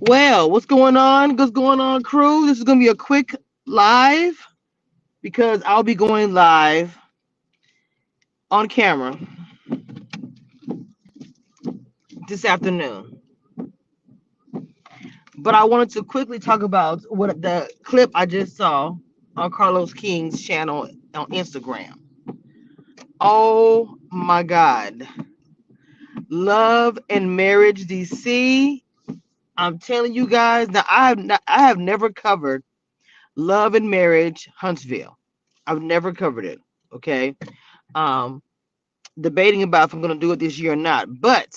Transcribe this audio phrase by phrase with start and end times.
[0.00, 1.36] Well, what's going on?
[1.36, 2.46] What's going on, crew?
[2.46, 3.36] This is gonna be a quick
[3.66, 4.36] live
[5.22, 6.98] because I'll be going live
[8.50, 9.18] on camera
[12.28, 13.20] this afternoon.
[15.38, 18.94] But I wanted to quickly talk about what the clip I just saw
[19.36, 21.94] on Carlos King's channel on Instagram.
[23.20, 25.08] Oh my God.
[26.30, 28.82] Love and Marriage DC.
[29.60, 32.64] I'm telling you guys now I have not, I have never covered
[33.36, 35.18] Love and Marriage Huntsville.
[35.66, 36.60] I've never covered it.
[36.94, 37.36] Okay.
[37.94, 38.42] Um
[39.20, 41.48] debating about if I'm gonna do it this year or not, but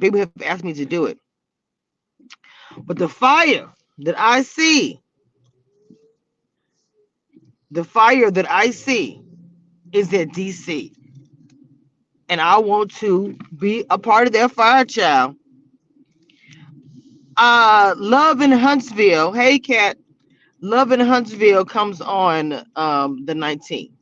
[0.00, 1.18] people have asked me to do it.
[2.78, 5.00] But the fire that I see,
[7.72, 9.20] the fire that I see
[9.92, 10.92] is at DC.
[12.28, 15.36] And I want to be a part of their fire child.
[17.36, 19.32] Uh Love in Huntsville.
[19.32, 19.98] Hey Cat.
[20.60, 23.92] Love in Huntsville comes on um the 19th.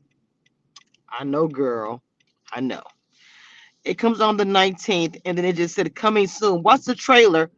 [1.09, 2.03] I know, girl.
[2.53, 2.83] I know.
[3.85, 6.63] It comes on the 19th, and then it just said coming soon.
[6.63, 7.51] What's the trailer?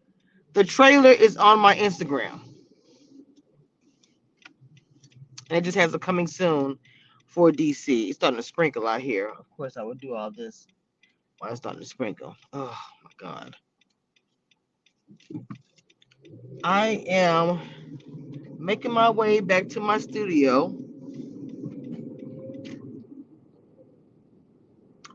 [0.55, 2.41] The trailer is on my Instagram.
[5.49, 6.79] And it just has a coming soon
[7.27, 8.09] for DC.
[8.09, 9.29] It's starting to sprinkle out here.
[9.29, 10.67] Of course, I would do all this
[11.39, 12.35] while it's starting to sprinkle.
[12.53, 13.57] Oh my god.
[16.65, 17.61] I am
[18.59, 20.69] making my way back to my studio,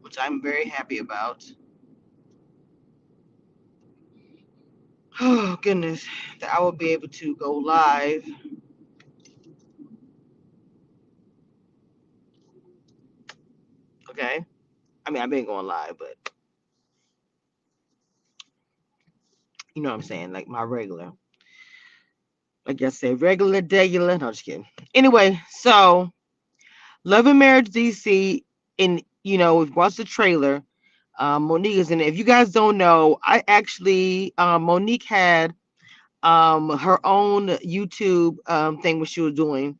[0.01, 1.43] which I'm very happy about.
[5.19, 6.05] Oh goodness,
[6.39, 8.25] that I will be able to go live.
[14.09, 14.45] Okay.
[15.05, 16.30] I mean, I've been going live, but
[19.75, 20.33] you know what I'm saying?
[20.33, 21.11] Like my regular,
[22.65, 24.17] like I said, regular, regular.
[24.17, 24.65] No, just kidding.
[24.93, 26.11] Anyway, so
[27.03, 28.43] Love and Marriage DC,
[28.79, 30.63] and you know, watch the trailer.
[31.19, 32.07] Um, Monique is in it.
[32.07, 35.53] If you guys don't know, I actually um, Monique had
[36.23, 39.77] um, her own YouTube um, thing what she was doing,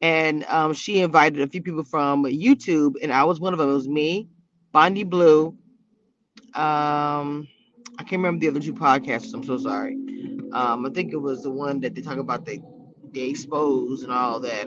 [0.00, 3.70] and um, she invited a few people from YouTube, and I was one of them.
[3.70, 4.28] It was me,
[4.72, 5.56] Bondi Blue.
[6.54, 7.48] Um,
[7.98, 9.32] I can't remember the other two podcasts.
[9.34, 9.94] I'm so sorry.
[10.52, 12.60] Um, I think it was the one that they talk about they
[13.12, 14.66] they expose and all that.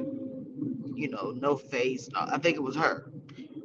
[0.96, 2.10] You know, no face.
[2.16, 3.12] Uh, I think it was her.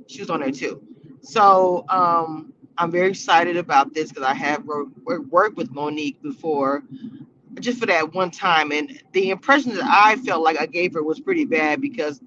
[0.06, 0.82] She was on there too.
[1.22, 4.98] So um, I'm very excited about this because I have worked,
[5.30, 6.82] worked with Monique before,
[7.60, 11.02] just for that one time, and the impression that I felt like I gave her
[11.02, 12.20] was pretty bad because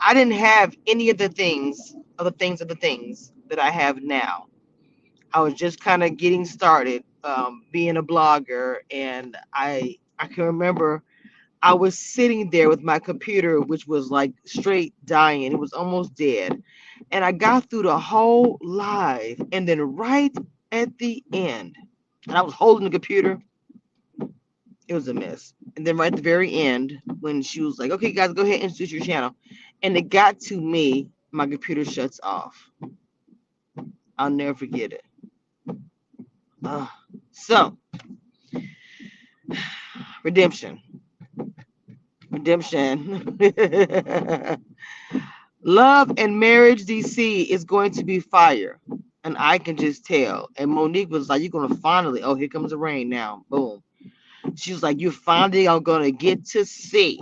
[0.00, 3.70] I didn't have any of the things, of the things of the things that I
[3.70, 4.46] have now.
[5.36, 10.46] I was just kind of getting started um, being a blogger, and I I can
[10.46, 11.04] remember
[11.62, 15.42] I was sitting there with my computer, which was like straight dying.
[15.52, 16.62] It was almost dead,
[17.12, 20.34] and I got through the whole live, and then right
[20.72, 21.76] at the end,
[22.28, 23.40] and I was holding the computer.
[24.88, 25.54] It was a mess.
[25.76, 28.56] And then right at the very end, when she was like, "Okay, guys, go ahead
[28.56, 29.36] and introduce your channel,"
[29.82, 32.70] and it got to me, my computer shuts off.
[34.18, 35.04] I'll never forget it.
[36.66, 36.86] Uh,
[37.30, 37.76] so,
[40.24, 40.82] redemption.
[42.28, 43.38] Redemption.
[45.62, 48.80] Love and Marriage DC is going to be fire.
[49.22, 50.48] And I can just tell.
[50.56, 53.44] And Monique was like, You're to finally, oh, here comes the rain now.
[53.48, 53.84] Boom.
[54.56, 57.20] She was like, You finally are to get to see.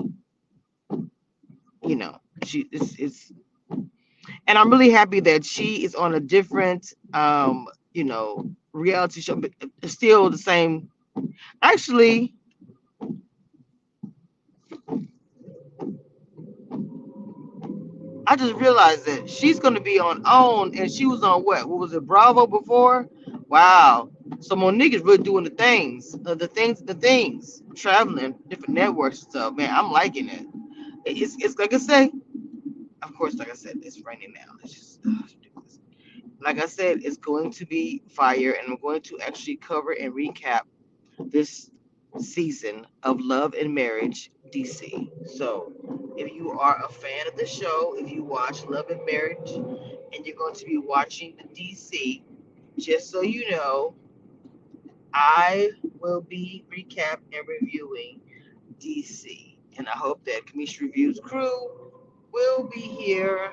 [0.91, 3.33] You know, she it's, it's
[4.47, 9.37] and I'm really happy that she is on a different um, you know, reality show,
[9.37, 9.53] but
[9.87, 10.91] still the same.
[11.63, 12.35] Actually,
[18.27, 21.69] I just realized that she's going to be on OWN, and she was on what?
[21.69, 23.09] What was it, Bravo before?
[23.49, 24.11] Wow.
[24.41, 29.23] So Monique is really doing the things, uh, the things, the things, traveling, different networks
[29.23, 29.55] and stuff.
[29.57, 30.47] Man, I'm liking it.
[31.05, 32.13] It's, it's like I say,
[33.03, 34.53] of course, like I said, it's raining now.
[34.63, 35.44] It's just uh.
[36.45, 40.13] Like I said, it's going to be fire, and I'm going to actually cover and
[40.13, 40.61] recap
[41.19, 41.71] this
[42.19, 45.09] season of Love and Marriage DC.
[45.27, 45.73] So,
[46.19, 50.27] if you are a fan of the show, if you watch Love and Marriage, and
[50.27, 52.23] you're going to be watching the DC,
[52.79, 53.95] just so you know,
[55.15, 58.21] I will be recap and reviewing
[58.81, 59.57] DC.
[59.79, 61.84] And I hope that Cameshia Reviews crew
[62.35, 63.53] will be here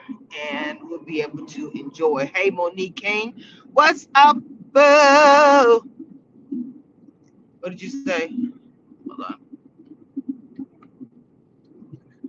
[0.52, 2.30] and we'll be able to enjoy.
[2.34, 4.38] Hey, Monique Kane, what's up,
[4.74, 5.88] boo?
[7.60, 8.34] What did you say?
[9.08, 9.36] Hold on.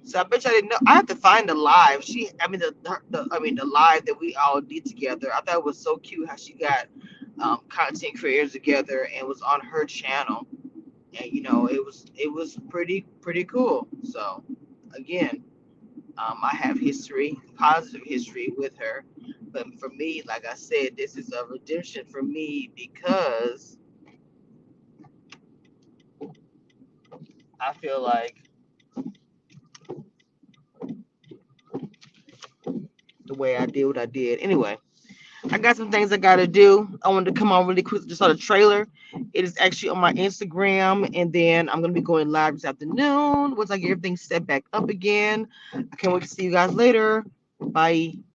[0.05, 0.79] So I bet you I didn't know.
[0.87, 2.05] I have to find the live.
[2.05, 2.75] She, I mean the,
[3.09, 5.33] the, I mean the live that we all did together.
[5.33, 6.87] I thought it was so cute how she got
[7.41, 10.47] um, content creators together and was on her channel.
[11.19, 13.89] And you know, it was it was pretty pretty cool.
[14.03, 14.45] So
[14.95, 15.43] again,
[16.19, 19.05] um, I have history, positive history with her.
[19.51, 23.79] But for me, like I said, this is a redemption for me because
[27.61, 28.37] I feel like
[33.27, 34.41] the way I did what I did.
[34.41, 34.77] Anyway,
[35.51, 36.99] I got some things I gotta do.
[37.03, 38.07] I wanted to come on really quick.
[38.07, 38.87] Just saw the trailer.
[39.33, 43.57] It is actually on my Instagram, and then I'm gonna be going live this afternoon
[43.57, 45.49] once I get everything set back up again.
[45.75, 47.25] I can't wait to see you guys later.
[47.61, 48.15] Bye.